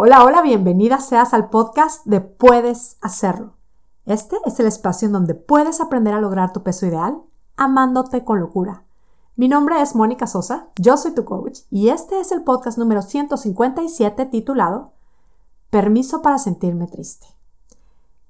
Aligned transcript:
Hola, 0.00 0.22
hola, 0.22 0.42
bienvenida 0.42 1.00
seas 1.00 1.34
al 1.34 1.50
podcast 1.50 2.06
de 2.06 2.20
Puedes 2.20 2.98
Hacerlo. 3.00 3.54
Este 4.06 4.36
es 4.46 4.60
el 4.60 4.68
espacio 4.68 5.06
en 5.06 5.12
donde 5.12 5.34
puedes 5.34 5.80
aprender 5.80 6.14
a 6.14 6.20
lograr 6.20 6.52
tu 6.52 6.62
peso 6.62 6.86
ideal 6.86 7.20
amándote 7.56 8.24
con 8.24 8.38
locura. 8.38 8.84
Mi 9.34 9.48
nombre 9.48 9.82
es 9.82 9.96
Mónica 9.96 10.28
Sosa, 10.28 10.68
yo 10.76 10.96
soy 10.96 11.16
tu 11.16 11.24
coach 11.24 11.62
y 11.68 11.88
este 11.88 12.20
es 12.20 12.30
el 12.30 12.44
podcast 12.44 12.78
número 12.78 13.02
157 13.02 14.26
titulado 14.26 14.92
Permiso 15.68 16.22
para 16.22 16.38
sentirme 16.38 16.86
triste. 16.86 17.26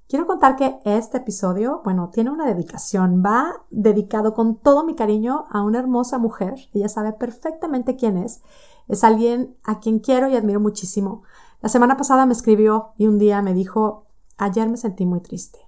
Quiero 0.08 0.26
contar 0.26 0.56
que 0.56 0.78
este 0.86 1.18
episodio, 1.18 1.82
bueno, 1.84 2.08
tiene 2.08 2.30
una 2.30 2.46
dedicación, 2.46 3.22
va 3.22 3.60
dedicado 3.68 4.32
con 4.32 4.56
todo 4.56 4.86
mi 4.86 4.94
cariño 4.94 5.44
a 5.50 5.60
una 5.60 5.80
hermosa 5.80 6.16
mujer, 6.16 6.54
ella 6.72 6.88
sabe 6.88 7.12
perfectamente 7.12 7.94
quién 7.94 8.16
es, 8.16 8.40
es 8.88 9.04
alguien 9.04 9.54
a 9.64 9.80
quien 9.80 9.98
quiero 9.98 10.28
y 10.28 10.36
admiro 10.36 10.60
muchísimo. 10.60 11.24
La 11.60 11.68
semana 11.68 11.96
pasada 11.96 12.24
me 12.26 12.32
escribió 12.32 12.90
y 12.96 13.06
un 13.06 13.18
día 13.18 13.42
me 13.42 13.52
dijo, 13.52 14.04
ayer 14.36 14.68
me 14.68 14.76
sentí 14.76 15.06
muy 15.06 15.20
triste. 15.20 15.58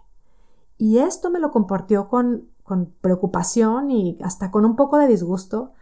Y 0.79 0.99
esto 0.99 1.31
me 1.31 1.41
lo 1.41 1.51
compartió 1.51 2.09
con, 2.09 2.49
con 2.63 2.95
preocupación 3.01 3.91
y 3.91 4.17
hasta 4.23 4.51
con 4.51 4.65
un 4.65 4.77
poco 4.77 4.99
de 4.99 5.09
disgusto. 5.09 5.73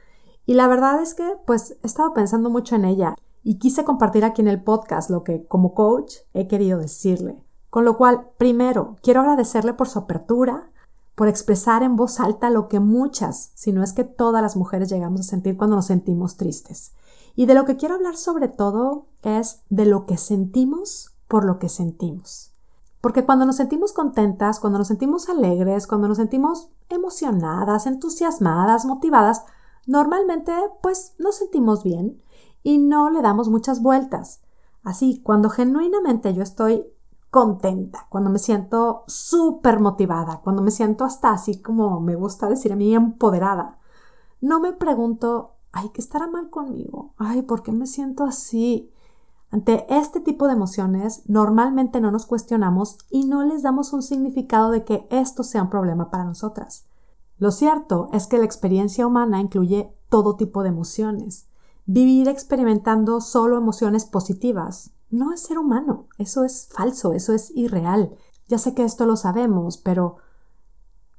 Y 0.46 0.54
la 0.54 0.66
verdad 0.66 1.02
es 1.02 1.14
que 1.14 1.36
pues 1.46 1.76
he 1.82 1.86
estado 1.86 2.14
pensando 2.14 2.48
mucho 2.48 2.74
en 2.74 2.86
ella 2.86 3.14
y 3.44 3.58
quise 3.58 3.84
compartir 3.84 4.24
aquí 4.24 4.40
en 4.40 4.48
el 4.48 4.62
podcast 4.62 5.10
lo 5.10 5.24
que 5.24 5.46
como 5.46 5.74
coach 5.74 6.14
he 6.32 6.48
querido 6.48 6.78
decirle. 6.78 7.42
Con 7.70 7.84
lo 7.84 7.96
cual, 7.98 8.30
primero, 8.38 8.96
quiero 9.02 9.20
agradecerle 9.20 9.74
por 9.74 9.88
su 9.88 9.98
apertura, 9.98 10.70
por 11.14 11.28
expresar 11.28 11.82
en 11.82 11.96
voz 11.96 12.18
alta 12.18 12.48
lo 12.48 12.68
que 12.68 12.80
muchas, 12.80 13.50
si 13.54 13.72
no 13.72 13.82
es 13.82 13.92
que 13.92 14.04
todas 14.04 14.40
las 14.40 14.56
mujeres 14.56 14.88
llegamos 14.88 15.20
a 15.20 15.24
sentir 15.24 15.56
cuando 15.56 15.76
nos 15.76 15.86
sentimos 15.86 16.36
tristes. 16.36 16.94
Y 17.38 17.46
de 17.46 17.54
lo 17.54 17.64
que 17.64 17.76
quiero 17.76 17.94
hablar 17.94 18.16
sobre 18.16 18.48
todo 18.48 19.06
es 19.22 19.62
de 19.70 19.86
lo 19.86 20.06
que 20.06 20.16
sentimos 20.16 21.14
por 21.28 21.44
lo 21.44 21.60
que 21.60 21.68
sentimos. 21.68 22.52
Porque 23.00 23.24
cuando 23.24 23.46
nos 23.46 23.54
sentimos 23.54 23.92
contentas, 23.92 24.58
cuando 24.58 24.80
nos 24.80 24.88
sentimos 24.88 25.28
alegres, 25.28 25.86
cuando 25.86 26.08
nos 26.08 26.16
sentimos 26.16 26.70
emocionadas, 26.88 27.86
entusiasmadas, 27.86 28.86
motivadas, 28.86 29.44
normalmente 29.86 30.52
pues 30.82 31.14
nos 31.18 31.36
sentimos 31.36 31.84
bien 31.84 32.20
y 32.64 32.78
no 32.78 33.08
le 33.08 33.22
damos 33.22 33.48
muchas 33.48 33.82
vueltas. 33.82 34.40
Así, 34.82 35.22
cuando 35.22 35.48
genuinamente 35.48 36.34
yo 36.34 36.42
estoy 36.42 36.92
contenta, 37.30 38.08
cuando 38.08 38.30
me 38.30 38.40
siento 38.40 39.04
súper 39.06 39.78
motivada, 39.78 40.40
cuando 40.42 40.60
me 40.60 40.72
siento 40.72 41.04
hasta 41.04 41.30
así 41.30 41.62
como 41.62 42.00
me 42.00 42.16
gusta 42.16 42.48
decir 42.48 42.72
a 42.72 42.76
mí 42.76 42.92
empoderada, 42.92 43.78
no 44.40 44.58
me 44.58 44.72
pregunto 44.72 45.57
ay, 45.72 45.90
¿qué 45.90 46.00
estará 46.00 46.26
mal 46.26 46.50
conmigo? 46.50 47.14
Ay, 47.16 47.42
¿por 47.42 47.62
qué 47.62 47.72
me 47.72 47.86
siento 47.86 48.24
así? 48.24 48.92
Ante 49.50 49.86
este 49.88 50.20
tipo 50.20 50.46
de 50.46 50.52
emociones, 50.52 51.22
normalmente 51.26 52.00
no 52.00 52.10
nos 52.10 52.26
cuestionamos 52.26 52.98
y 53.08 53.24
no 53.24 53.44
les 53.44 53.62
damos 53.62 53.92
un 53.92 54.02
significado 54.02 54.70
de 54.70 54.84
que 54.84 55.06
esto 55.10 55.42
sea 55.42 55.62
un 55.62 55.70
problema 55.70 56.10
para 56.10 56.24
nosotras. 56.24 56.86
Lo 57.38 57.50
cierto 57.50 58.10
es 58.12 58.26
que 58.26 58.38
la 58.38 58.44
experiencia 58.44 59.06
humana 59.06 59.40
incluye 59.40 59.94
todo 60.08 60.36
tipo 60.36 60.62
de 60.62 60.68
emociones. 60.68 61.46
Vivir 61.86 62.28
experimentando 62.28 63.20
solo 63.20 63.56
emociones 63.56 64.04
positivas 64.04 64.92
no 65.10 65.32
es 65.32 65.40
ser 65.40 65.58
humano, 65.58 66.08
eso 66.18 66.44
es 66.44 66.68
falso, 66.70 67.12
eso 67.12 67.32
es 67.32 67.50
irreal. 67.54 68.14
Ya 68.48 68.58
sé 68.58 68.74
que 68.74 68.84
esto 68.84 69.06
lo 69.06 69.16
sabemos, 69.16 69.78
pero 69.78 70.16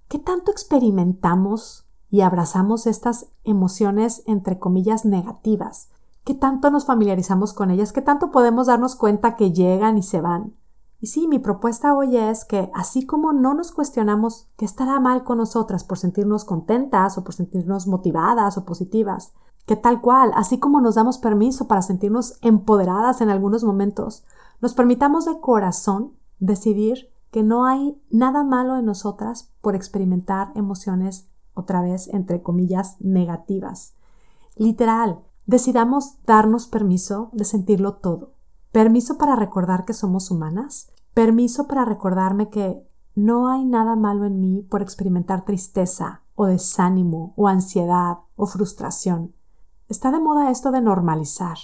¿qué 0.08 0.20
tanto 0.20 0.52
experimentamos 0.52 1.89
y 2.10 2.22
abrazamos 2.22 2.88
estas 2.88 3.28
emociones 3.44 4.24
entre 4.26 4.60
comillas 4.60 5.06
negativas. 5.06 5.90
¿Qué 6.24 6.34
tanto 6.34 6.70
nos 6.70 6.86
familiarizamos 6.86 7.54
con 7.54 7.72
ellas? 7.72 7.94
¿Qué 7.94 8.02
tanto 8.02 8.32
podemos 8.32 8.68
darnos 8.68 8.96
cuenta 8.96 9.36
que 9.36 9.52
llegan 9.52 9.98
y 9.98 10.04
se 10.04 10.22
van? 10.22 10.54
Y 11.02 11.08
sí, 11.08 11.28
mi 11.28 11.40
propuesta 11.40 11.94
hoy 11.94 12.18
es 12.18 12.44
que 12.44 12.70
así 12.76 13.06
como 13.06 13.32
no 13.32 13.54
nos 13.54 13.72
cuestionamos 13.72 14.50
qué 14.58 14.66
estará 14.66 15.00
mal 15.00 15.24
con 15.24 15.38
nosotras 15.38 15.84
por 15.86 15.98
sentirnos 15.98 16.44
contentas 16.44 17.18
o 17.18 17.24
por 17.24 17.34
sentirnos 17.34 17.88
motivadas 17.88 18.58
o 18.58 18.66
positivas, 18.66 19.32
que 19.66 19.78
tal 19.78 20.02
cual, 20.02 20.32
así 20.36 20.60
como 20.60 20.82
nos 20.82 20.96
damos 20.96 21.18
permiso 21.18 21.68
para 21.68 21.82
sentirnos 21.82 22.38
empoderadas 22.42 23.22
en 23.22 23.30
algunos 23.30 23.64
momentos, 23.64 24.26
nos 24.62 24.74
permitamos 24.74 25.26
de 25.26 25.40
corazón 25.40 26.14
decidir 26.40 27.10
que 27.32 27.44
no 27.44 27.66
hay 27.66 28.02
nada 28.10 28.44
malo 28.44 28.76
en 28.76 28.86
nosotras 28.86 29.54
por 29.62 29.76
experimentar 29.76 30.52
emociones 30.56 31.30
otra 31.60 31.82
vez 31.82 32.08
entre 32.14 32.42
comillas, 32.42 32.96
negativas. 33.00 33.94
Literal, 34.56 35.20
decidamos 35.46 36.22
darnos 36.26 36.68
permiso 36.68 37.30
de 37.34 37.46
sentirlo 37.46 37.96
todo. 37.96 38.34
Permiso 38.72 39.18
para 39.18 39.36
recordar 39.36 39.86
que 39.86 39.94
somos 39.94 40.32
humanas. 40.32 40.92
Permiso 41.14 41.68
para 41.68 41.86
recordarme 41.86 42.50
que 42.50 42.86
no 43.16 43.50
hay 43.50 43.66
nada 43.66 43.96
malo 43.96 44.26
en 44.26 44.40
mí 44.40 44.62
por 44.70 44.82
experimentar 44.82 45.44
tristeza 45.44 46.22
o 46.36 46.46
desánimo 46.46 47.34
o 47.36 47.48
ansiedad 47.48 48.20
o 48.36 48.46
frustración. 48.46 49.34
Está 49.88 50.12
de 50.12 50.20
moda 50.20 50.52
esto 50.52 50.72
de 50.72 50.82
normalizar. 50.82 51.58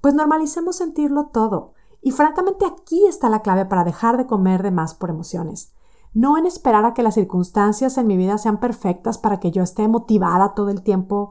Pues 0.00 0.14
normalicemos 0.14 0.76
sentirlo 0.76 1.26
todo. 1.26 1.72
Y 2.00 2.12
francamente 2.12 2.64
aquí 2.64 3.06
está 3.06 3.28
la 3.28 3.42
clave 3.42 3.66
para 3.66 3.82
dejar 3.82 4.16
de 4.16 4.26
comer 4.26 4.62
de 4.62 4.70
más 4.70 4.94
por 4.94 5.10
emociones 5.10 5.72
no 6.16 6.38
en 6.38 6.46
esperar 6.46 6.86
a 6.86 6.94
que 6.94 7.02
las 7.02 7.12
circunstancias 7.12 7.98
en 7.98 8.06
mi 8.06 8.16
vida 8.16 8.38
sean 8.38 8.58
perfectas 8.58 9.18
para 9.18 9.38
que 9.38 9.50
yo 9.50 9.62
esté 9.62 9.86
motivada 9.86 10.54
todo 10.54 10.70
el 10.70 10.80
tiempo, 10.80 11.30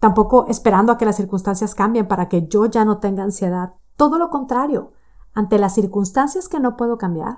tampoco 0.00 0.46
esperando 0.48 0.90
a 0.90 0.98
que 0.98 1.04
las 1.04 1.14
circunstancias 1.14 1.76
cambien 1.76 2.08
para 2.08 2.28
que 2.28 2.48
yo 2.48 2.66
ya 2.66 2.84
no 2.84 2.98
tenga 2.98 3.22
ansiedad. 3.22 3.74
Todo 3.96 4.18
lo 4.18 4.28
contrario, 4.28 4.90
ante 5.32 5.60
las 5.60 5.74
circunstancias 5.74 6.48
que 6.48 6.58
no 6.58 6.76
puedo 6.76 6.98
cambiar, 6.98 7.36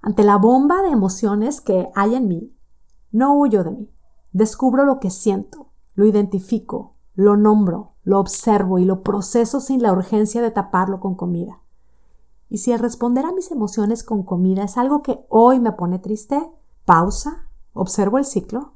ante 0.00 0.22
la 0.22 0.36
bomba 0.36 0.80
de 0.82 0.90
emociones 0.90 1.60
que 1.60 1.88
hay 1.96 2.14
en 2.14 2.28
mí, 2.28 2.56
no 3.10 3.34
huyo 3.34 3.64
de 3.64 3.72
mí. 3.72 3.92
Descubro 4.30 4.84
lo 4.84 5.00
que 5.00 5.10
siento, 5.10 5.72
lo 5.94 6.06
identifico, 6.06 6.94
lo 7.16 7.36
nombro, 7.36 7.94
lo 8.04 8.20
observo 8.20 8.78
y 8.78 8.84
lo 8.84 9.02
proceso 9.02 9.58
sin 9.58 9.82
la 9.82 9.90
urgencia 9.90 10.40
de 10.40 10.52
taparlo 10.52 11.00
con 11.00 11.16
comida. 11.16 11.62
Y 12.48 12.58
si 12.58 12.72
el 12.72 12.78
responder 12.78 13.26
a 13.26 13.32
mis 13.32 13.50
emociones 13.50 14.02
con 14.02 14.22
comida 14.22 14.64
es 14.64 14.78
algo 14.78 15.02
que 15.02 15.24
hoy 15.28 15.60
me 15.60 15.72
pone 15.72 15.98
triste, 15.98 16.50
pausa, 16.84 17.48
observo 17.72 18.18
el 18.18 18.24
ciclo 18.24 18.74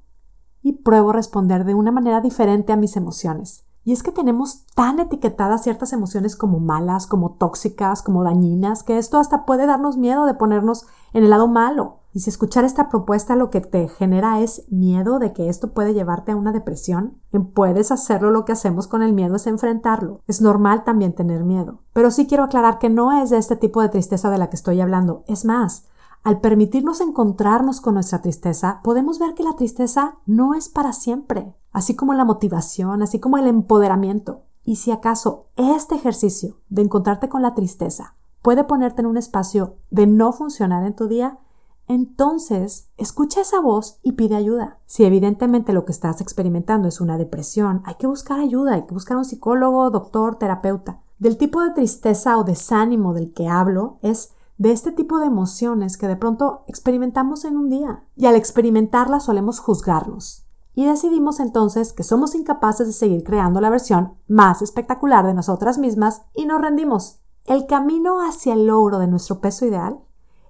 y 0.61 0.73
pruebo 0.75 1.13
responder 1.13 1.65
de 1.65 1.75
una 1.75 1.91
manera 1.91 2.21
diferente 2.21 2.73
a 2.73 2.77
mis 2.77 2.97
emociones. 2.97 3.65
Y 3.85 3.93
es 3.93 4.03
que 4.03 4.13
tenemos 4.13 4.67
tan 4.75 5.01
etiquetadas 5.01 5.65
ciertas 5.65 5.93
emociones 5.93 6.37
como 6.37 6.61
malas, 6.61 7.07
como 7.07 7.33
tóxicas, 7.33 8.03
como 8.03 8.23
dañinas, 8.23 8.85
que 8.85 8.99
esto 8.99 9.19
hasta 9.19 9.45
puede 9.45 9.67
darnos 9.67 9.97
miedo 9.97 10.25
de 10.25 10.35
ponernos 10.35 10.87
en 11.13 11.25
el 11.25 11.31
lado 11.31 11.49
malo. 11.49 12.02
Y 12.15 12.21
si 12.21 12.31
escuchar 12.31 12.65
esta 12.65 12.91
propuesta 12.91 13.37
lo 13.37 13.51
que 13.51 13.61
te 13.63 13.89
genera 13.89 14.41
es 14.41 14.65
miedo 14.69 15.19
de 15.19 15.33
que 15.33 15.49
esto 15.49 15.73
puede 15.73 15.95
llevarte 15.95 16.33
a 16.33 16.37
una 16.37 16.53
depresión, 16.53 17.19
puedes 17.55 17.91
hacerlo, 17.91 18.31
lo 18.31 18.45
que 18.45 18.53
hacemos 18.53 18.87
con 18.87 19.03
el 19.03 19.15
miedo 19.15 19.37
es 19.37 19.47
enfrentarlo. 19.47 20.21
Es 20.27 20.43
normal 20.43 20.85
también 20.85 21.15
tener 21.15 21.45
miedo. 21.45 21.81
Pero 21.93 22.11
sí 22.11 22.27
quiero 22.27 22.45
aclarar 22.45 22.79
que 22.79 22.91
no 22.91 23.23
es 23.23 23.31
de 23.31 23.39
este 23.39 23.57
tipo 23.57 23.81
de 23.81 23.89
tristeza 23.89 24.31
de 24.31 24.39
la 24.39 24.51
que 24.51 24.57
estoy 24.57 24.81
hablando. 24.81 25.25
Es 25.27 25.47
más, 25.47 25.87
al 26.23 26.41
permitirnos 26.41 27.01
encontrarnos 27.01 27.81
con 27.81 27.95
nuestra 27.95 28.21
tristeza, 28.21 28.81
podemos 28.85 29.19
ver 29.19 29.35
que 29.35 29.43
la 29.43 29.57
tristeza 29.57 30.19
no 30.27 30.55
es 30.55 30.69
para 30.69 30.93
siempre, 30.93 31.57
así 31.73 31.97
como 31.97 32.15
la 32.15 32.25
motivación, 32.25 33.03
así 33.03 33.19
como 33.19 33.39
el 33.39 33.47
empoderamiento. 33.47 34.43
Y 34.65 34.77
si 34.77 34.93
acaso 34.93 35.47
este 35.57 35.97
ejercicio 35.97 36.59
de 36.69 36.83
encontrarte 36.83 37.29
con 37.29 37.43
la 37.43 37.55
tristeza 37.55 38.15
puede 38.43 38.65
ponerte 38.65 39.01
en 39.01 39.07
un 39.07 39.17
espacio 39.17 39.77
de 39.91 40.07
no 40.07 40.33
funcionar 40.33 40.85
en 40.85 40.95
tu 40.95 41.09
día, 41.09 41.39
entonces 41.89 42.89
escucha 42.97 43.41
esa 43.41 43.61
voz 43.61 43.99
y 44.03 44.13
pide 44.13 44.37
ayuda. 44.37 44.79
Si 44.87 45.05
evidentemente 45.05 45.73
lo 45.73 45.85
que 45.85 45.93
estás 45.93 46.21
experimentando 46.21 46.89
es 46.89 47.01
una 47.01 47.19
depresión, 47.19 47.83
hay 47.85 47.97
que 47.97 48.07
buscar 48.07 48.41
ayuda, 48.41 48.75
hay 48.75 48.87
que 48.87 48.95
buscar 48.95 49.17
un 49.17 49.25
psicólogo, 49.25 49.91
doctor, 49.91 50.37
terapeuta. 50.37 51.01
Del 51.19 51.37
tipo 51.37 51.63
de 51.63 51.71
tristeza 51.71 52.39
o 52.39 52.45
desánimo 52.45 53.15
del 53.15 53.33
que 53.33 53.49
hablo 53.49 53.99
es 54.03 54.33
de 54.59 54.73
este 54.73 54.93
tipo 54.93 55.19
de 55.19 55.27
emociones 55.27 55.97
que 55.97 56.09
de 56.09 56.17
pronto 56.17 56.65
experimentamos 56.67 57.45
en 57.45 57.57
un 57.57 57.69
día 57.69 58.05
y 58.17 58.27
al 58.27 58.37
experimentarlas 58.37 59.25
solemos 59.25 59.59
juzgarnos. 59.59 60.47
Y 60.75 60.87
decidimos 60.87 61.41
entonces 61.41 61.93
que 61.93 62.03
somos 62.03 62.35
incapaces 62.35 62.87
de 62.87 62.93
seguir 62.93 63.25
creando 63.25 63.61
la 63.61 63.71
versión 63.71 64.15
más 64.27 64.63
espectacular 64.63 65.27
de 65.27 65.35
nosotras 65.35 65.79
mismas 65.79 66.23
y 66.35 66.47
nos 66.47 66.61
rendimos. 66.61 67.21
El 67.45 67.67
camino 67.67 68.21
hacia 68.21 68.55
el 68.55 68.67
logro 68.67 68.99
de 68.99 69.09
nuestro 69.09 69.41
peso 69.41 69.67
ideal, 69.67 69.99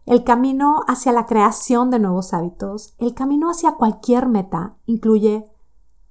el 0.06 0.24
camino 0.24 0.82
hacia 0.88 1.12
la 1.12 1.26
creación 1.26 1.90
de 1.90 1.98
nuevos 1.98 2.34
hábitos, 2.34 2.94
el 2.98 3.14
camino 3.14 3.50
hacia 3.50 3.72
cualquier 3.72 4.26
meta 4.26 4.74
incluye 4.86 5.46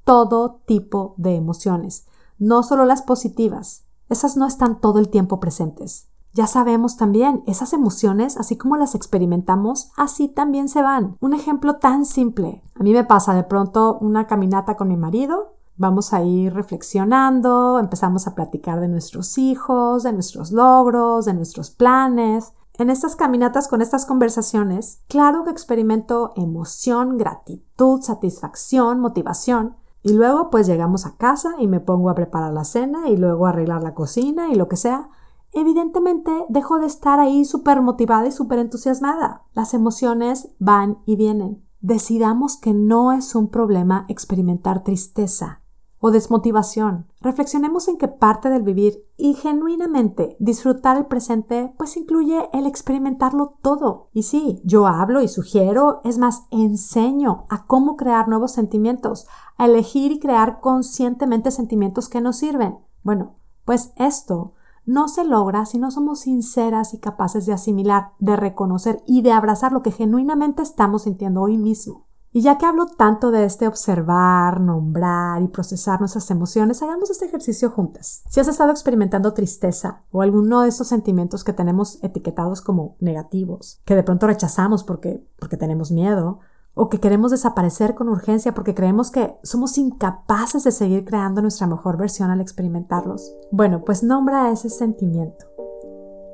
todo 0.03 0.61
tipo 0.65 1.13
de 1.17 1.35
emociones, 1.35 2.07
no 2.39 2.63
solo 2.63 2.85
las 2.85 3.01
positivas. 3.01 3.83
Esas 4.09 4.37
no 4.37 4.45
están 4.45 4.79
todo 4.79 4.99
el 4.99 5.09
tiempo 5.09 5.39
presentes. 5.39 6.07
Ya 6.33 6.47
sabemos 6.47 6.95
también, 6.95 7.43
esas 7.45 7.73
emociones, 7.73 8.37
así 8.37 8.57
como 8.57 8.77
las 8.77 8.95
experimentamos, 8.95 9.91
así 9.97 10.29
también 10.29 10.69
se 10.69 10.81
van. 10.81 11.17
Un 11.19 11.33
ejemplo 11.33 11.75
tan 11.75 12.05
simple. 12.05 12.63
A 12.75 12.83
mí 12.83 12.93
me 12.93 13.03
pasa 13.03 13.33
de 13.33 13.43
pronto 13.43 13.97
una 13.99 14.27
caminata 14.27 14.77
con 14.77 14.87
mi 14.87 14.95
marido, 14.95 15.55
Vamos 15.81 16.13
a 16.13 16.21
ir 16.21 16.53
reflexionando, 16.53 17.79
empezamos 17.79 18.27
a 18.27 18.35
platicar 18.35 18.79
de 18.79 18.87
nuestros 18.87 19.39
hijos, 19.39 20.03
de 20.03 20.13
nuestros 20.13 20.51
logros, 20.51 21.25
de 21.25 21.33
nuestros 21.33 21.71
planes. 21.71 22.53
En 22.77 22.89
estas 22.89 23.15
caminatas 23.15 23.67
con 23.67 23.81
estas 23.81 24.05
conversaciones, 24.05 25.01
claro 25.07 25.43
que 25.43 25.51
experimento 25.51 26.33
emoción, 26.35 27.17
gratitud, 27.17 28.01
satisfacción, 28.01 28.99
motivación. 28.99 29.75
Y 30.03 30.13
luego 30.13 30.49
pues 30.49 30.65
llegamos 30.67 31.05
a 31.05 31.15
casa 31.17 31.53
y 31.59 31.67
me 31.67 31.79
pongo 31.79 32.09
a 32.09 32.15
preparar 32.15 32.53
la 32.53 32.63
cena 32.63 33.09
y 33.09 33.17
luego 33.17 33.45
a 33.45 33.49
arreglar 33.49 33.83
la 33.83 33.93
cocina 33.93 34.49
y 34.49 34.55
lo 34.55 34.67
que 34.67 34.77
sea. 34.77 35.09
Evidentemente 35.53 36.31
dejo 36.49 36.79
de 36.79 36.87
estar 36.87 37.19
ahí 37.19 37.45
súper 37.45 37.81
motivada 37.81 38.25
y 38.25 38.31
súper 38.31 38.59
entusiasmada. 38.59 39.43
Las 39.53 39.73
emociones 39.73 40.49
van 40.59 40.99
y 41.05 41.17
vienen. 41.17 41.63
Decidamos 41.81 42.57
que 42.57 42.73
no 42.73 43.11
es 43.11 43.35
un 43.35 43.49
problema 43.49 44.05
experimentar 44.07 44.83
tristeza 44.83 45.61
o 46.01 46.11
desmotivación. 46.11 47.07
Reflexionemos 47.21 47.87
en 47.87 47.97
que 47.97 48.07
parte 48.07 48.49
del 48.49 48.63
vivir 48.63 49.05
y 49.17 49.35
genuinamente 49.35 50.35
disfrutar 50.39 50.97
el 50.97 51.05
presente 51.05 51.73
pues 51.77 51.95
incluye 51.95 52.49
el 52.51 52.65
experimentarlo 52.65 53.53
todo. 53.61 54.09
Y 54.11 54.23
sí, 54.23 54.59
yo 54.65 54.87
hablo 54.87 55.21
y 55.21 55.27
sugiero, 55.27 56.01
es 56.03 56.17
más, 56.17 56.47
enseño 56.49 57.45
a 57.49 57.65
cómo 57.67 57.95
crear 57.95 58.27
nuevos 58.27 58.51
sentimientos, 58.51 59.27
a 59.57 59.65
elegir 59.65 60.11
y 60.11 60.19
crear 60.19 60.59
conscientemente 60.59 61.51
sentimientos 61.51 62.09
que 62.09 62.19
nos 62.19 62.37
sirven. 62.37 62.79
Bueno, 63.03 63.35
pues 63.63 63.93
esto 63.95 64.53
no 64.85 65.07
se 65.07 65.23
logra 65.23 65.67
si 65.67 65.77
no 65.77 65.91
somos 65.91 66.21
sinceras 66.21 66.95
y 66.95 66.99
capaces 66.99 67.45
de 67.45 67.53
asimilar, 67.53 68.09
de 68.17 68.35
reconocer 68.35 69.03
y 69.05 69.21
de 69.21 69.31
abrazar 69.31 69.71
lo 69.71 69.83
que 69.83 69.91
genuinamente 69.91 70.63
estamos 70.63 71.03
sintiendo 71.03 71.41
hoy 71.41 71.59
mismo. 71.59 72.07
Y 72.33 72.41
ya 72.43 72.57
que 72.57 72.65
hablo 72.65 72.85
tanto 72.85 73.29
de 73.29 73.43
este 73.43 73.67
observar, 73.67 74.61
nombrar 74.61 75.41
y 75.41 75.49
procesar 75.49 75.99
nuestras 75.99 76.31
emociones, 76.31 76.81
hagamos 76.81 77.09
este 77.09 77.25
ejercicio 77.25 77.69
juntas. 77.69 78.23
Si 78.29 78.39
has 78.39 78.47
estado 78.47 78.71
experimentando 78.71 79.33
tristeza 79.33 80.03
o 80.11 80.21
alguno 80.21 80.61
de 80.61 80.69
estos 80.69 80.87
sentimientos 80.87 81.43
que 81.43 81.51
tenemos 81.51 82.01
etiquetados 82.03 82.61
como 82.61 82.95
negativos, 83.01 83.81
que 83.83 83.95
de 83.95 84.03
pronto 84.03 84.27
rechazamos 84.27 84.85
porque, 84.85 85.27
porque 85.39 85.57
tenemos 85.57 85.91
miedo, 85.91 86.39
o 86.73 86.87
que 86.87 87.01
queremos 87.01 87.31
desaparecer 87.31 87.95
con 87.95 88.07
urgencia 88.07 88.53
porque 88.53 88.73
creemos 88.73 89.11
que 89.11 89.35
somos 89.43 89.77
incapaces 89.77 90.63
de 90.63 90.71
seguir 90.71 91.03
creando 91.03 91.41
nuestra 91.41 91.67
mejor 91.67 91.97
versión 91.97 92.29
al 92.29 92.39
experimentarlos. 92.39 93.33
Bueno, 93.51 93.83
pues 93.83 94.03
nombra 94.03 94.51
ese 94.51 94.69
sentimiento. 94.69 95.47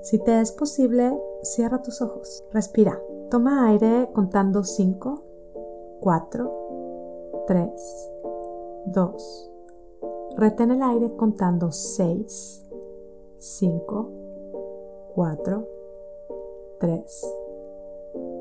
Si 0.04 0.24
te 0.24 0.40
es 0.40 0.52
posible, 0.52 1.20
cierra 1.42 1.82
tus 1.82 2.04
ojos, 2.04 2.44
respira, 2.54 3.00
toma 3.32 3.68
aire 3.68 4.12
contando 4.14 4.64
5, 4.64 5.27
4, 6.00 7.46
3, 7.48 8.12
2. 8.88 9.52
Retén 10.38 10.72
el 10.72 10.84
aire 10.84 11.16
contando 11.16 11.72
6, 11.72 12.66
5, 13.38 14.12
4, 15.16 15.68
3, 16.80 17.34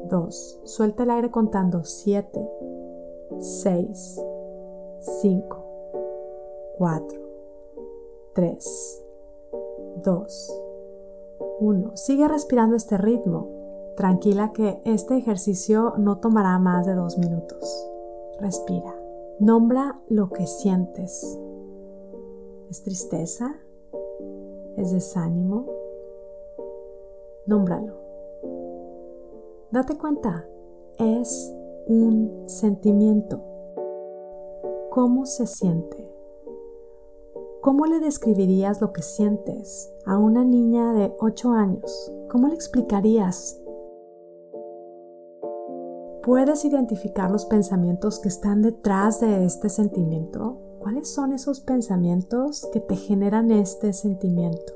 2. 0.09 0.61
Suelta 0.65 1.03
el 1.05 1.11
aire 1.11 1.31
contando 1.31 1.85
7, 1.85 2.49
6, 3.39 4.23
5, 5.01 5.65
4, 6.79 7.21
3, 8.35 9.05
2, 10.03 10.53
1. 11.61 11.97
Sigue 11.97 12.29
respirando 12.29 12.77
este 12.77 12.99
ritmo 12.99 13.56
Tranquila 13.97 14.53
que 14.53 14.79
este 14.85 15.17
ejercicio 15.17 15.95
no 15.97 16.19
tomará 16.19 16.59
más 16.59 16.85
de 16.85 16.95
dos 16.95 17.17
minutos. 17.17 17.91
Respira. 18.39 18.95
Nombra 19.41 19.99
lo 20.09 20.29
que 20.29 20.47
sientes. 20.47 21.39
¿Es 22.69 22.83
tristeza? 22.83 23.57
¿Es 24.77 24.93
desánimo? 24.93 25.67
Nómbralo. 27.47 27.95
Date 29.71 29.97
cuenta, 29.97 30.47
es 30.99 31.55
un 31.87 32.45
sentimiento. 32.47 33.41
¿Cómo 34.91 35.25
se 35.25 35.47
siente? 35.47 36.07
¿Cómo 37.63 37.87
le 37.87 37.99
describirías 38.01 38.81
lo 38.81 38.93
que 38.93 39.03
sientes 39.03 39.93
a 40.05 40.19
una 40.19 40.45
niña 40.45 40.93
de 40.93 41.15
8 41.19 41.51
años? 41.51 42.13
¿Cómo 42.31 42.49
le 42.49 42.55
explicarías 42.55 43.59
¿Puedes 46.27 46.65
identificar 46.65 47.31
los 47.31 47.45
pensamientos 47.45 48.19
que 48.19 48.27
están 48.27 48.61
detrás 48.61 49.21
de 49.21 49.45
este 49.45 49.69
sentimiento? 49.69 50.59
¿Cuáles 50.81 51.09
son 51.09 51.33
esos 51.33 51.61
pensamientos 51.61 52.69
que 52.73 52.81
te 52.81 52.97
generan 52.97 53.53
este 53.53 53.93
sentimiento? 53.93 54.73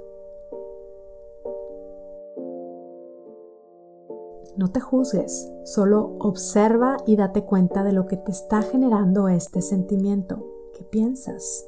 No 4.56 4.70
te 4.70 4.78
juzgues, 4.78 5.52
solo 5.64 6.16
observa 6.20 6.98
y 7.04 7.16
date 7.16 7.44
cuenta 7.44 7.82
de 7.82 7.94
lo 7.94 8.06
que 8.06 8.16
te 8.16 8.30
está 8.30 8.62
generando 8.62 9.28
este 9.28 9.60
sentimiento. 9.60 10.46
¿Qué 10.78 10.84
piensas? 10.84 11.66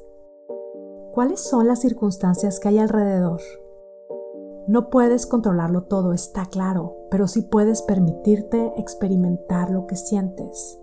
¿Cuáles 1.11 1.41
son 1.41 1.67
las 1.67 1.81
circunstancias 1.81 2.61
que 2.61 2.69
hay 2.69 2.79
alrededor? 2.79 3.41
No 4.65 4.89
puedes 4.89 5.25
controlarlo 5.25 5.83
todo, 5.83 6.13
está 6.13 6.45
claro, 6.45 6.95
pero 7.11 7.27
sí 7.27 7.41
puedes 7.41 7.81
permitirte 7.81 8.71
experimentar 8.77 9.69
lo 9.69 9.87
que 9.87 9.97
sientes. 9.97 10.79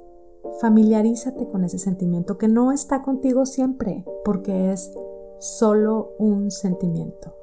Familiarízate 0.61 1.49
con 1.49 1.65
ese 1.65 1.79
sentimiento 1.79 2.37
que 2.37 2.49
no 2.49 2.73
está 2.73 3.01
contigo 3.01 3.47
siempre, 3.47 4.05
porque 4.23 4.73
es 4.73 4.93
solo 5.39 6.13
un 6.19 6.51
sentimiento. 6.51 7.35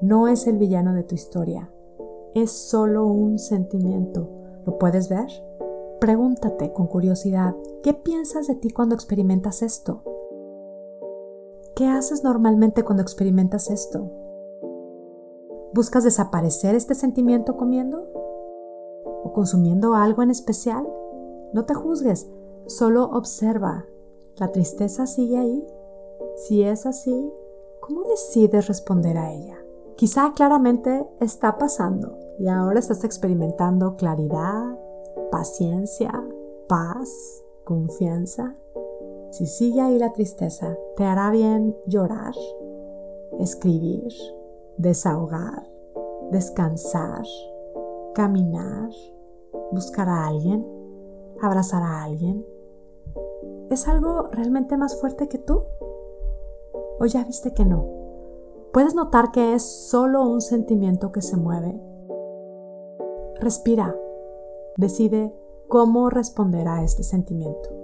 No 0.00 0.28
es 0.28 0.46
el 0.46 0.56
villano 0.56 0.94
de 0.94 1.02
tu 1.02 1.16
historia, 1.16 1.72
es 2.34 2.52
solo 2.52 3.06
un 3.06 3.40
sentimiento. 3.40 4.30
¿Lo 4.64 4.78
puedes 4.78 5.08
ver? 5.08 5.26
Pregúntate 6.00 6.72
con 6.72 6.86
curiosidad, 6.86 7.56
¿qué 7.82 7.92
piensas 7.92 8.46
de 8.46 8.54
ti 8.54 8.70
cuando 8.70 8.94
experimentas 8.94 9.62
esto? 9.62 10.04
¿Qué 11.74 11.86
haces 11.88 12.22
normalmente 12.22 12.84
cuando 12.84 13.02
experimentas 13.02 13.68
esto? 13.68 14.19
¿Buscas 15.72 16.02
desaparecer 16.02 16.74
este 16.74 16.96
sentimiento 16.96 17.56
comiendo? 17.56 18.08
¿O 19.24 19.32
consumiendo 19.32 19.94
algo 19.94 20.22
en 20.22 20.30
especial? 20.30 20.84
No 21.52 21.64
te 21.64 21.74
juzgues, 21.74 22.28
solo 22.66 23.04
observa. 23.04 23.84
¿La 24.36 24.50
tristeza 24.50 25.06
sigue 25.06 25.38
ahí? 25.38 25.66
Si 26.36 26.64
es 26.64 26.86
así, 26.86 27.32
¿cómo 27.80 28.02
decides 28.02 28.66
responder 28.66 29.16
a 29.16 29.32
ella? 29.32 29.58
Quizá 29.94 30.32
claramente 30.34 31.06
está 31.20 31.56
pasando 31.56 32.18
y 32.40 32.48
ahora 32.48 32.80
estás 32.80 33.04
experimentando 33.04 33.94
claridad, 33.94 34.76
paciencia, 35.30 36.10
paz, 36.68 37.44
confianza. 37.62 38.56
Si 39.30 39.46
sigue 39.46 39.80
ahí 39.82 39.98
la 40.00 40.12
tristeza, 40.12 40.76
te 40.96 41.04
hará 41.04 41.30
bien 41.30 41.76
llorar, 41.86 42.34
escribir, 43.38 44.12
desahogar, 44.80 45.62
descansar, 46.30 47.22
caminar, 48.14 48.88
buscar 49.72 50.08
a 50.08 50.26
alguien, 50.26 50.66
abrazar 51.40 51.82
a 51.82 52.02
alguien. 52.02 52.44
¿Es 53.70 53.86
algo 53.88 54.28
realmente 54.32 54.76
más 54.76 54.98
fuerte 54.98 55.28
que 55.28 55.38
tú? 55.38 55.64
¿O 56.98 57.06
ya 57.06 57.24
viste 57.24 57.52
que 57.52 57.64
no? 57.64 57.84
Puedes 58.72 58.94
notar 58.94 59.32
que 59.32 59.54
es 59.54 59.62
solo 59.62 60.22
un 60.22 60.40
sentimiento 60.40 61.12
que 61.12 61.22
se 61.22 61.36
mueve. 61.36 61.78
Respira. 63.38 63.94
Decide 64.76 65.34
cómo 65.68 66.08
responder 66.08 66.68
a 66.68 66.82
este 66.82 67.02
sentimiento. 67.02 67.79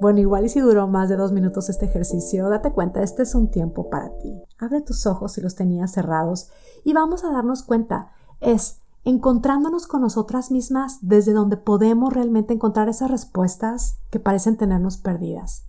Bueno, 0.00 0.20
igual 0.20 0.44
y 0.44 0.48
si 0.48 0.60
duró 0.60 0.86
más 0.86 1.08
de 1.08 1.16
dos 1.16 1.32
minutos 1.32 1.68
este 1.68 1.86
ejercicio, 1.86 2.48
date 2.48 2.72
cuenta, 2.72 3.02
este 3.02 3.24
es 3.24 3.34
un 3.34 3.50
tiempo 3.50 3.90
para 3.90 4.16
ti. 4.18 4.40
Abre 4.58 4.80
tus 4.80 5.06
ojos 5.06 5.32
si 5.32 5.40
los 5.40 5.56
tenías 5.56 5.90
cerrados 5.90 6.50
y 6.84 6.92
vamos 6.92 7.24
a 7.24 7.32
darnos 7.32 7.64
cuenta. 7.64 8.12
Es 8.40 8.80
encontrándonos 9.04 9.88
con 9.88 10.02
nosotras 10.02 10.52
mismas 10.52 10.98
desde 11.00 11.32
donde 11.32 11.56
podemos 11.56 12.12
realmente 12.12 12.54
encontrar 12.54 12.88
esas 12.88 13.10
respuestas 13.10 13.98
que 14.10 14.20
parecen 14.20 14.56
tenernos 14.56 14.98
perdidas. 14.98 15.64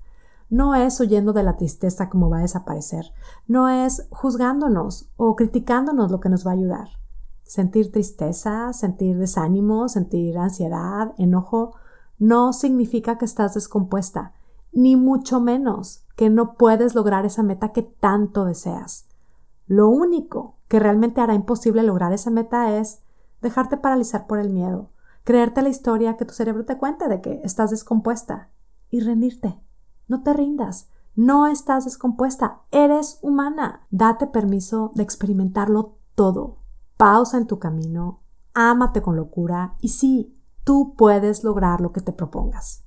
No 0.50 0.76
es 0.76 1.00
huyendo 1.00 1.34
de 1.34 1.44
la 1.44 1.58
tristeza 1.58 2.10
como 2.10 2.30
va 2.30 2.40
a 2.40 2.42
desaparecer. 2.42 3.06
No 3.48 3.68
es 3.70 4.08
juzgándonos 4.12 5.10
o 5.16 5.36
criticándonos 5.36 6.12
lo 6.12 6.20
que 6.20 6.30
nos 6.30 6.46
va 6.46 6.52
a 6.52 6.56
ayudar. 6.56 6.90
Sentir 7.44 7.92
tristeza, 7.92 8.74
sentir 8.74 9.18
desánimo, 9.18 9.90
sentir 9.90 10.38
ansiedad, 10.38 11.14
enojo, 11.18 11.74
no 12.20 12.54
significa 12.54 13.18
que 13.18 13.26
estás 13.26 13.56
descompuesta, 13.56 14.34
ni 14.72 14.96
mucho 14.96 15.40
menos 15.40 16.06
que 16.16 16.30
no 16.30 16.54
puedes 16.54 16.94
lograr 16.94 17.26
esa 17.26 17.42
meta 17.42 17.72
que 17.72 17.82
tanto 17.82 18.46
deseas. 18.46 19.08
Lo 19.66 19.88
único 19.88 20.58
que 20.68 20.80
realmente 20.80 21.22
hará 21.22 21.34
imposible 21.34 21.82
lograr 21.82 22.14
esa 22.14 22.30
meta 22.30 22.78
es 22.78 23.02
dejarte 23.42 23.78
paralizar 23.78 24.28
por 24.28 24.38
el 24.38 24.50
miedo, 24.50 24.92
creerte 25.24 25.62
la 25.62 25.70
historia 25.70 26.18
que 26.18 26.26
tu 26.26 26.34
cerebro 26.34 26.66
te 26.66 26.78
cuenta 26.78 27.08
de 27.08 27.22
que 27.22 27.42
estás 27.44 27.72
descompuesta 27.72 28.50
y 28.90 29.00
rendirte. 29.00 29.60
No 30.08 30.24
te 30.24 30.34
rindas. 30.34 30.90
No 31.16 31.48
estás 31.48 31.86
descompuesta. 31.86 32.62
Eres 32.72 33.20
humana. 33.22 33.86
Date 33.92 34.28
permiso 34.28 34.92
de 34.96 35.04
experimentarlo 35.04 35.98
todo. 36.16 36.58
Pausa 36.98 37.38
en 37.38 37.46
tu 37.46 37.60
camino. 37.60 38.22
Ámate 38.54 39.02
con 39.02 39.16
locura. 39.16 39.76
Y 39.82 39.90
sí, 39.90 40.36
tú 40.70 40.94
puedes 40.96 41.44
lograr 41.44 41.82
lo 41.82 41.92
que 41.92 42.00
te 42.00 42.14
propongas. 42.14 42.84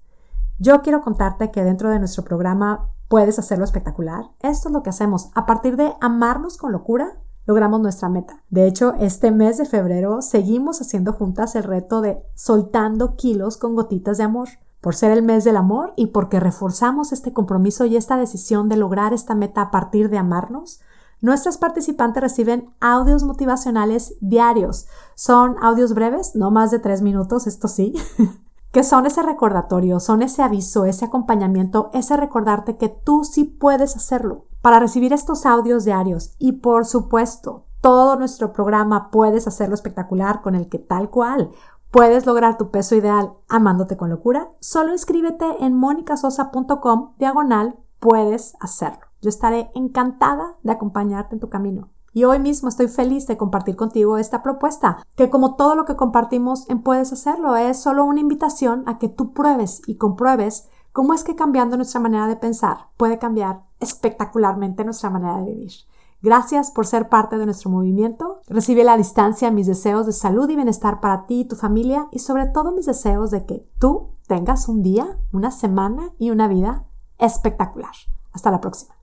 Yo 0.60 0.82
quiero 0.82 1.00
contarte 1.00 1.50
que 1.50 1.64
dentro 1.64 1.90
de 1.90 1.98
nuestro 1.98 2.22
programa 2.22 2.90
puedes 3.08 3.40
hacerlo 3.40 3.64
espectacular. 3.64 4.26
Esto 4.38 4.68
es 4.68 4.72
lo 4.72 4.84
que 4.84 4.90
hacemos. 4.90 5.30
A 5.34 5.46
partir 5.46 5.76
de 5.76 5.92
amarnos 6.00 6.58
con 6.58 6.70
locura, 6.70 7.18
logramos 7.44 7.80
nuestra 7.80 8.08
meta. 8.08 8.44
De 8.50 8.68
hecho, 8.68 8.94
este 9.00 9.32
mes 9.32 9.58
de 9.58 9.64
febrero 9.64 10.22
seguimos 10.22 10.80
haciendo 10.80 11.12
juntas 11.12 11.56
el 11.56 11.64
reto 11.64 12.02
de 12.02 12.22
soltando 12.36 13.16
kilos 13.16 13.56
con 13.56 13.74
gotitas 13.74 14.16
de 14.16 14.22
amor. 14.22 14.48
Por 14.80 14.94
ser 14.94 15.10
el 15.10 15.24
mes 15.24 15.42
del 15.42 15.56
amor 15.56 15.92
y 15.96 16.06
porque 16.06 16.38
reforzamos 16.38 17.10
este 17.10 17.32
compromiso 17.32 17.84
y 17.84 17.96
esta 17.96 18.16
decisión 18.16 18.68
de 18.68 18.76
lograr 18.76 19.12
esta 19.12 19.34
meta 19.34 19.60
a 19.60 19.70
partir 19.72 20.08
de 20.08 20.18
amarnos, 20.18 20.78
nuestras 21.22 21.56
participantes 21.56 22.20
reciben 22.20 22.74
audios 22.80 23.22
motivacionales 23.22 24.16
diarios. 24.20 24.86
Son 25.14 25.56
audios 25.62 25.94
breves, 25.94 26.34
no 26.34 26.50
más 26.50 26.70
de 26.70 26.80
tres 26.80 27.00
minutos, 27.00 27.46
esto 27.46 27.68
sí, 27.68 27.94
que 28.72 28.82
son 28.82 29.06
ese 29.06 29.22
recordatorio, 29.22 30.00
son 30.00 30.20
ese 30.20 30.42
aviso, 30.42 30.84
ese 30.84 31.04
acompañamiento, 31.04 31.90
ese 31.94 32.16
recordarte 32.16 32.76
que 32.76 32.88
tú 32.88 33.24
sí 33.24 33.44
puedes 33.44 33.96
hacerlo. 33.96 34.46
Para 34.60 34.80
recibir 34.80 35.12
estos 35.12 35.46
audios 35.46 35.84
diarios 35.84 36.34
y 36.38 36.52
por 36.52 36.86
supuesto 36.86 37.66
todo 37.80 38.16
nuestro 38.16 38.52
programa 38.52 39.10
puedes 39.10 39.46
hacerlo 39.46 39.74
espectacular 39.74 40.42
con 40.42 40.54
el 40.54 40.68
que 40.68 40.78
tal 40.78 41.10
cual 41.10 41.50
puedes 41.92 42.26
lograr 42.26 42.56
tu 42.56 42.70
peso 42.70 42.96
ideal 42.96 43.34
amándote 43.48 43.96
con 43.96 44.10
locura, 44.10 44.50
solo 44.58 44.92
inscríbete 44.92 45.64
en 45.64 45.76
monicasosa.com 45.76 47.14
diagonal 47.18 47.76
puedes 48.00 48.54
hacerlo. 48.58 49.11
Yo 49.22 49.28
estaré 49.28 49.70
encantada 49.74 50.56
de 50.64 50.72
acompañarte 50.72 51.36
en 51.36 51.40
tu 51.40 51.48
camino. 51.48 51.90
Y 52.12 52.24
hoy 52.24 52.40
mismo 52.40 52.68
estoy 52.68 52.88
feliz 52.88 53.26
de 53.26 53.38
compartir 53.38 53.76
contigo 53.76 54.18
esta 54.18 54.42
propuesta, 54.42 55.06
que 55.16 55.30
como 55.30 55.54
todo 55.54 55.76
lo 55.76 55.86
que 55.86 55.96
compartimos 55.96 56.68
en 56.68 56.82
Puedes 56.82 57.12
Hacerlo, 57.12 57.56
es 57.56 57.80
solo 57.80 58.04
una 58.04 58.20
invitación 58.20 58.82
a 58.86 58.98
que 58.98 59.08
tú 59.08 59.32
pruebes 59.32 59.80
y 59.86 59.96
compruebes 59.96 60.68
cómo 60.92 61.14
es 61.14 61.24
que 61.24 61.36
cambiando 61.36 61.76
nuestra 61.76 62.00
manera 62.00 62.26
de 62.26 62.36
pensar 62.36 62.88
puede 62.98 63.18
cambiar 63.18 63.62
espectacularmente 63.80 64.84
nuestra 64.84 65.08
manera 65.08 65.38
de 65.38 65.46
vivir. 65.46 65.72
Gracias 66.20 66.70
por 66.70 66.86
ser 66.86 67.08
parte 67.08 67.38
de 67.38 67.46
nuestro 67.46 67.70
movimiento. 67.70 68.40
Recibe 68.46 68.84
la 68.84 68.96
distancia 68.96 69.50
mis 69.50 69.66
deseos 69.66 70.04
de 70.04 70.12
salud 70.12 70.48
y 70.50 70.56
bienestar 70.56 71.00
para 71.00 71.24
ti 71.26 71.40
y 71.40 71.44
tu 71.48 71.56
familia 71.56 72.08
y 72.12 72.18
sobre 72.18 72.46
todo 72.46 72.72
mis 72.72 72.86
deseos 72.86 73.30
de 73.30 73.46
que 73.46 73.66
tú 73.78 74.10
tengas 74.26 74.68
un 74.68 74.82
día, 74.82 75.18
una 75.32 75.50
semana 75.50 76.10
y 76.18 76.30
una 76.30 76.46
vida 76.46 76.86
espectacular. 77.18 77.92
Hasta 78.32 78.50
la 78.50 78.60
próxima. 78.60 79.01